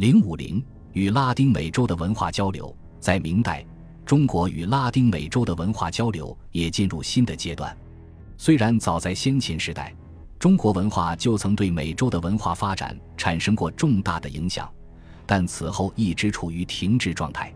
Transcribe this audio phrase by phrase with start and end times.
[0.00, 3.62] 零五零与拉丁美洲的文化交流，在明代，
[4.06, 7.76] 中国与拉丁美洲的文化交流也进入新的阶段。
[8.38, 9.94] 虽然早在先秦时代，
[10.38, 14.66] 中国文化就曾对美洲的文化发展产生过重大的影响，
[15.26, 17.52] 但此后一直处于停滞状态。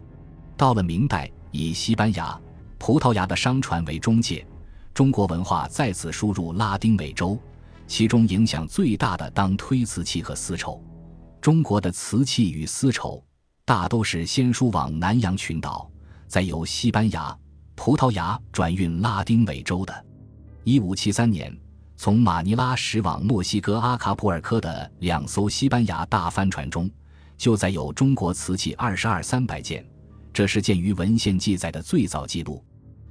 [0.54, 2.38] 到了明代，以西班牙、
[2.76, 4.46] 葡萄牙的商船为中介，
[4.92, 7.38] 中国文化再次输入拉丁美洲，
[7.86, 10.79] 其中影响最大的当推瓷器和丝绸。
[11.45, 13.22] 中国的瓷器与丝绸
[13.66, 15.90] 大都是先输往南洋群岛，
[16.26, 17.39] 再由西班牙、
[17.75, 20.07] 葡萄牙转运拉丁美洲的。
[20.62, 21.54] 一五七三年，
[21.98, 26.90] 从马尼拉驶往墨西哥阿卡普尔科的两艘西班牙大帆船中，
[27.36, 29.86] 就载有中国瓷器二十二三百件，
[30.32, 32.64] 这是鉴于文献记载的最早记录。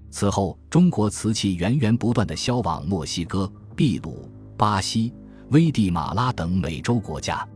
[0.09, 5.13] 此后，中国瓷器源源不断地销往墨西哥、秘鲁、巴西、
[5.51, 7.47] 危地马拉等美洲国家。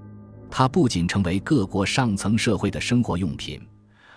[0.58, 3.62] 它不仅成为各国上层社会的生活用品，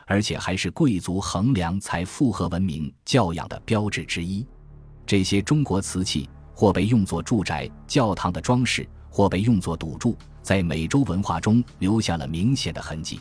[0.07, 4.47] 而且还是贵族衡量财富和文明教养的标志之一。
[5.05, 13.21] 这些中国瓷器或被用作住宅、教堂的装饰，或被用作赌注，在美洲文化中留下了明显的痕迹。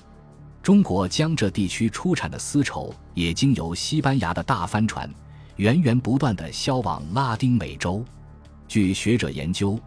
[0.63, 5.13] 中国江浙地区出产的丝绸也经由西班牙的大帆船，
[5.57, 8.01] 源源不断地销往拉丁美洲。
[8.65, 9.77] 据学者研究。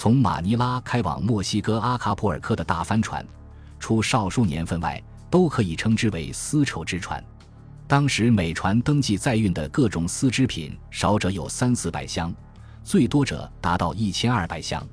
[0.00, 3.26] 从马尼拉开往墨西哥阿卡普尔科的大帆船，
[3.80, 7.20] 除少数年份外，都可以称之为丝绸之船。
[7.88, 12.32] 当时每船登记载运的各种丝织品，少者有三四百箱，
[12.84, 14.86] 最多者达到一千二百箱。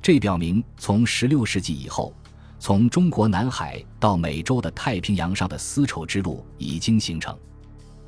[0.00, 2.14] 这表明，从16世纪以后，
[2.58, 7.38] 从中国南海到美洲的太平洋上的丝绸之路已经形成。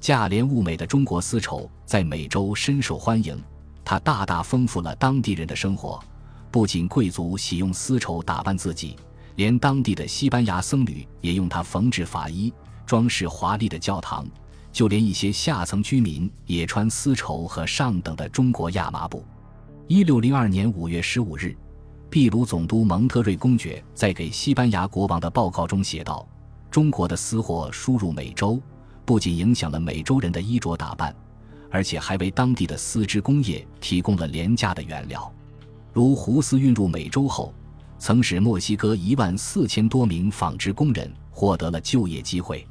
[0.01, 3.39] 价廉物美的中国丝绸在美洲深受欢迎，
[3.85, 6.03] 它大大丰富了当地人的生活。
[6.51, 8.97] 不仅贵族喜用丝绸打扮自己，
[9.37, 12.53] 连当地的西班牙僧侣也用它缝制法衣、
[12.84, 14.27] 装饰华丽的教堂。
[14.73, 19.25] 就连一些下层居民也穿丝绸和上等的中国亚麻布。
[19.88, 21.56] 一六零二年五月十五日，
[22.09, 26.25] 秘鲁总督蒙特瑞公爵在给西班牙国王的报告中写道
[26.71, 28.62] ：“中国的丝货输入美洲，
[29.05, 31.12] 不仅影响了美洲人的衣着打扮，
[31.69, 35.32] 而且还为当地的丝织工业提供了廉价的原料。”
[35.93, 37.53] 如胡丝运入美洲后，
[37.99, 42.67] 曾使墨西哥一万四千多名纺织工人获得了就业机会。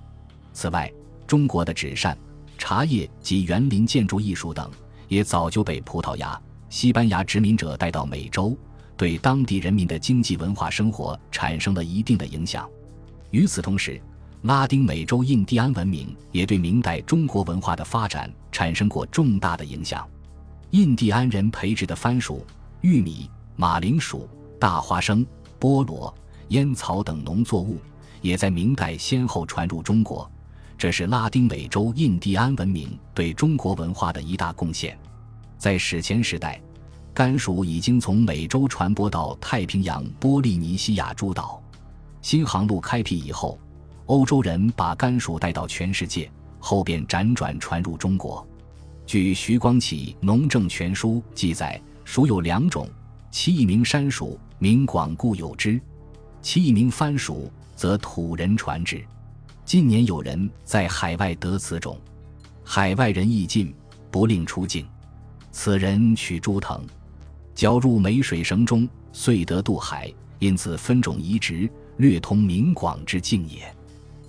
[0.54, 0.92] 此外，
[1.28, 2.18] 中国的纸扇、
[2.58, 4.70] 茶叶及园林建筑艺术等，
[5.08, 8.58] 也早就被葡萄牙、西班牙殖民者带到美洲，
[8.96, 12.68] 对当地人民的经济文化生活产生了一定的影响。
[13.32, 14.02] 与此同时，
[14.44, 20.08] 拉丁美洲印第安文明也对明代中国文化的发展产生过重大的影响。
[20.72, 22.46] 印第安人培植的番薯。
[22.82, 25.26] 玉米、马铃薯、大花生、
[25.60, 26.14] 菠萝、
[26.50, 27.78] 烟草等农作物
[28.22, 30.30] 也在明代先后传入中国，
[30.78, 34.98] 这是拉丁美洲印第安文明对中国文化的一大贡献。
[35.58, 36.62] 在史前时代，
[37.14, 41.62] 甘薯已经从美洲传播到太平洋波利尼西亚诸岛。
[42.22, 43.60] 新航路开辟以后，
[44.06, 48.48] 欧洲人把甘薯带到全世界，后便辗转传入中国。
[49.06, 51.82] 据徐光启《农政全书》记载。
[52.12, 52.90] 薯有两种，
[53.30, 55.80] 其一名山薯，名广固有之；
[56.42, 59.00] 其一名番薯，则土人传之。
[59.64, 62.02] 近年有人在海外得此种，
[62.64, 63.72] 海外人亦进，
[64.10, 64.88] 不令出境。
[65.52, 66.82] 此人取朱藤，
[67.54, 73.72] 绞入梅水绳中，遂得渡海，因此分种移植，略通明广之境也。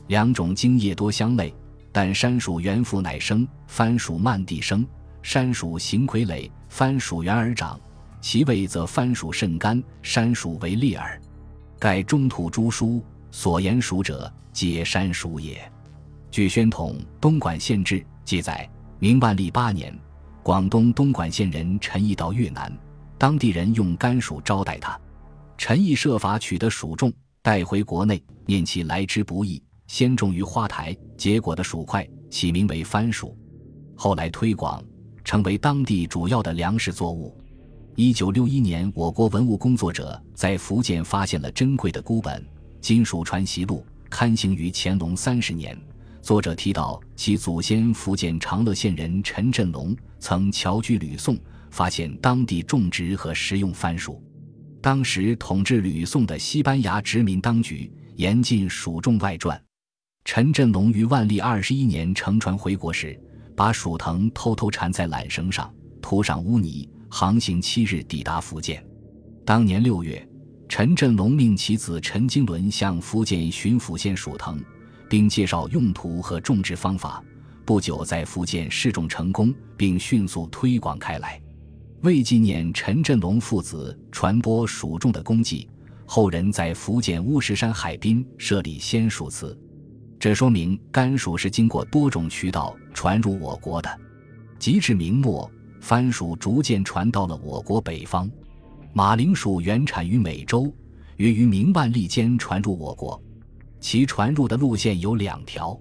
[0.09, 1.55] 两种茎叶多相类，
[1.91, 4.87] 但山薯原附乃生，番薯漫地生。
[5.23, 7.79] 山薯形傀儡，番薯圆而长，
[8.21, 11.21] 其味则番薯甚甘，山薯为烈耳。
[11.79, 15.61] 盖中土诸书所言薯者，皆山薯也。
[16.31, 19.97] 据宣统《东莞县志》记载，明万历八年，
[20.43, 22.73] 广东东莞县人陈毅到越南，
[23.19, 24.99] 当地人用甘薯招待他，
[25.59, 33.37] 陈毅设法取得薯种，带回国内，念其来之不易，先种于花台，结果的薯块，起名为番薯，
[33.97, 34.83] 后来推广。
[35.31, 37.33] 成为当地主要的粮食作物。
[37.95, 42.43] 一九六一年，我国文物工作者在福建发现了珍贵的孤本
[42.81, 45.79] 《金属传习录》，刊行于乾隆三十年。
[46.21, 51.39] 作者提到，其祖先福建长乐县人陈振龙曾侨居吕宋，
[51.71, 54.21] 发现当地种植和食用番薯。
[54.81, 59.63] 当时统治吕宋的西班牙殖民当局严禁薯种外传。
[60.25, 63.17] 陈振龙于万历二十一年乘船回国时。
[63.61, 65.71] 把薯藤偷偷缠在缆绳上，
[66.01, 68.83] 涂上污泥，航行七日抵达福建。
[69.45, 70.27] 当年六月，
[70.67, 74.59] 陈振龙命其子陈经纶向福建巡抚县属藤，
[75.11, 77.23] 并介绍用途和种植方法。
[77.67, 81.39] 不久，在福建试种成功，并迅速推广开来。
[82.01, 85.69] 为纪念陈振龙父子传播蜀种的功绩，
[86.07, 89.55] 后人在福建乌石山海滨设立仙蜀祠。
[90.21, 93.89] 这说明甘薯是经过多种渠道传入我国的。
[94.59, 95.51] 及至明末，
[95.81, 98.31] 番薯逐渐传到了我国北方。
[98.93, 100.71] 马铃薯原产于美洲，
[101.17, 103.19] 约于明万历间传入我国。
[103.81, 105.79] 其传入的路线有两条：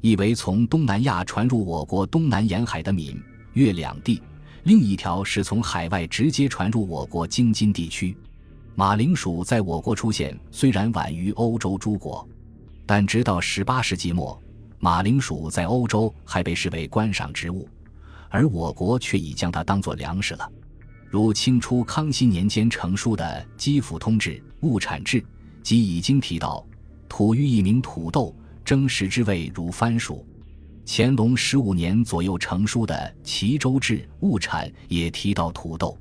[0.00, 3.22] 一为从东南亚传入我国东南沿海的闽
[3.52, 4.18] 粤两地；
[4.62, 8.16] 另一条是从海外直接传入我国京津地区。
[8.74, 12.26] 马铃薯在我国出现虽然晚于欧洲诸国，
[12.86, 14.40] 但直到18世纪末，
[14.78, 17.68] 马铃薯在欧洲还被视为观赏植物，
[18.30, 20.48] 而我国却已将它当作粮食了。
[21.10, 23.24] 如清初康熙年间成书的
[23.56, 24.30] 《基辅通志·
[24.60, 25.20] 物产志》，
[25.62, 26.64] 即已经提到
[27.08, 28.34] 土寓一名土豆，
[28.64, 30.24] 蒸食之味如番薯。
[30.86, 32.94] 乾隆十五年左右成书的
[33.24, 35.98] 《齐州志·物产》也提到土豆，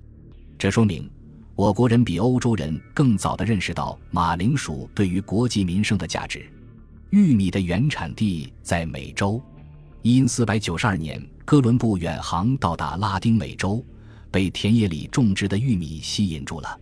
[0.59, 1.09] 这说明
[1.55, 6.47] 我国人比欧洲人更早地认识到马铃薯对于国计民生的价值。
[7.15, 9.41] 玉米的原产地在美洲，
[10.01, 13.81] 因四百九十二年哥伦布远航到达拉丁美洲。
[14.29, 16.77] 被田野里种植的玉米吸引住了。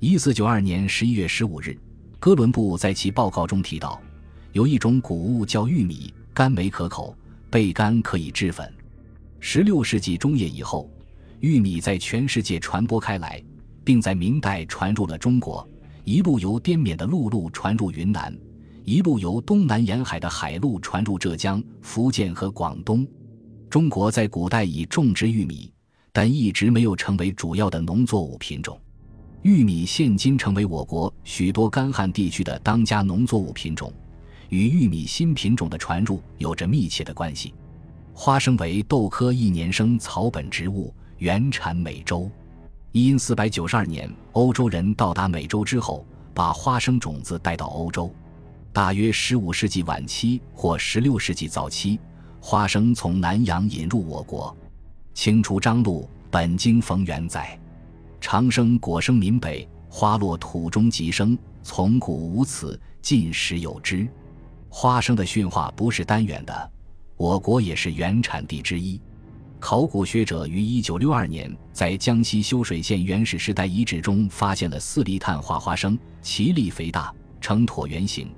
[0.00, 1.78] 一四九二年十一月十五日，
[2.18, 4.00] 哥伦布在其报告中提到，
[4.52, 7.14] 有一种谷物叫玉米，甘美可口，
[7.50, 8.72] 焙干可以制粉。
[9.40, 10.90] 十六世纪中叶以后，
[11.40, 13.44] 玉米在全世界传播开来，
[13.84, 15.68] 并在明代传入了中国，
[16.04, 18.34] 一路由滇缅的陆路传入云南，
[18.86, 23.04] 一路由东南沿海的海路传入浙江、福建和广东。
[23.68, 25.70] 中国在古代已种植玉米。
[26.12, 28.80] 但一直没有成为主要的农作物品种。
[29.42, 33.92] 玉米现今成为我国许多干旱地区的当家农作物品种，
[34.48, 37.52] 与玉米新品种的传入有着密切的关系。
[38.14, 42.30] 花生为豆科一年生草本植物，原产美洲。
[42.92, 48.10] 因四百九十二年欧洲人到达美洲之后，把花生种子带到欧洲。
[48.76, 51.98] 大约十五世纪晚期或十六世纪早期，
[52.42, 54.54] 花生从南洋引入我国。
[55.14, 57.58] 清初张禄本经逢源载，
[58.20, 64.06] 长生果生闽北，花落土中即生，从古无此，近时有之。
[64.68, 66.70] 花生的驯化不是单元的，
[67.16, 69.00] 我国也是原产地之一。
[69.58, 78.28] 考古学者于一九六二年在江西修水县原始时代遗址中发现了四粒碳化花生，其粒肥大，呈椭圆形，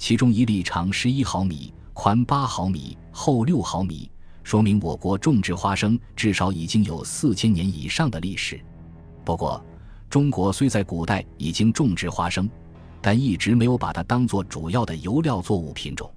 [0.00, 4.10] 其中一粒长十一毫米，宽八毫米，厚六毫米。
[4.42, 8.58] 说明我国种植花生至少已经有四千年以上的历史。
[9.26, 9.62] 不过，
[10.08, 12.48] 中国虽在古代已经种植花生，
[13.02, 16.10] 但一直没有把它当作主要的油料作物品种。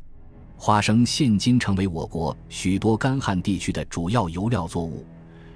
[0.55, 5.05] 花生现今成为我国许多干旱地区的主要油料作物，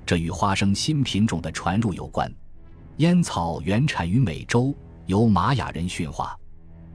[0.06, 2.30] 这与花生新品种的传入有关。
[2.98, 4.76] 烟草原产于美洲，
[5.06, 6.38] 由玛雅人驯化。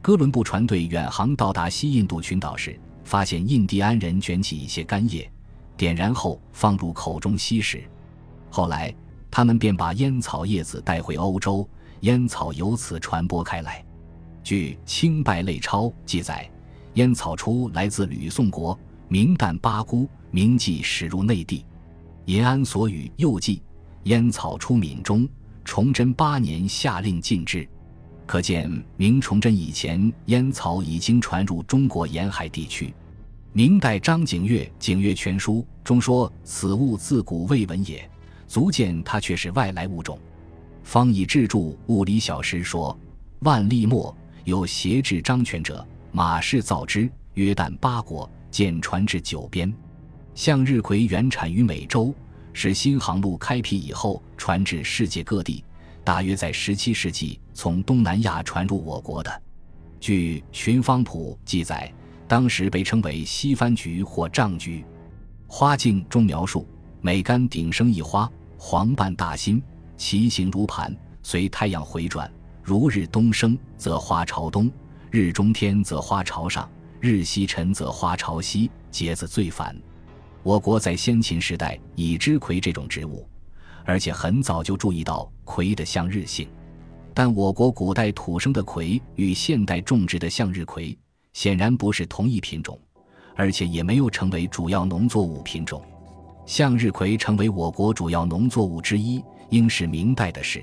[0.02, 5.30] 哥伦布船队远航到达西印度群岛时，发现印第安人卷起一些干叶。
[5.76, 7.84] 点燃后放入口中吸食，
[8.50, 8.92] 后来
[9.30, 11.66] 他们便把烟草叶子带回欧洲，
[12.00, 13.84] 烟草由此传播开来。
[14.42, 16.50] 据《清拜类钞》记载，
[16.94, 21.64] 烟草初来自吕宋国，明旦八姑名记驶入内地。
[22.24, 23.62] 银安所语又记，
[24.04, 25.28] 烟草出闽中，
[25.64, 27.68] 崇祯八年下令禁制。
[28.26, 32.92] 可见明崇祯以前，烟草已经传入中国沿海地区。
[33.52, 38.08] 明代张景岳《景岳全书》中说：“此物自古未闻也，
[38.46, 40.18] 足见它却是外来物种。”
[40.82, 42.98] 方以志著《物理小识》说
[43.40, 49.70] ：“万历末有挟制张权者，马氏造之，约旦八国，见传至九边。
[50.34, 52.14] 向日葵原产于美洲，
[52.54, 55.62] 是新航路开辟以后传至世界各地，
[56.04, 59.42] 大约在十七世纪从东南亚传入我国的。
[60.00, 61.92] 据《寻芳谱》记载。”
[62.28, 64.82] 当时被称为西番菊或杖菊，
[65.46, 66.66] 花茎中描述
[67.02, 69.62] 每干顶生一花，黄瓣大心，
[69.98, 72.32] 其形如盘，随太阳回转，
[72.62, 74.72] 如日东升则花朝东，
[75.10, 76.66] 日中天则花朝上，
[77.00, 79.76] 日西沉则花朝西，节子最繁。
[80.42, 83.28] 我国在先秦时代已知葵这种植物，
[83.84, 86.48] 而且很早就注意到葵的向日性，
[87.12, 90.96] 但我国古代土生的葵与现代种植的向日葵。
[91.32, 92.78] 显然不是同一品种，
[93.34, 95.82] 而且也没有成为主要农作物品种。
[96.44, 100.62] 向日葵成为我国主要农作物之一，应是明代的事。